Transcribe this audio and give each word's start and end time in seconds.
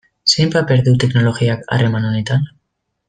Zein 0.35 0.53
paper 0.55 0.81
du 0.87 0.93
teknologiak 1.03 1.63
harreman 1.77 2.09
honetan? 2.09 2.51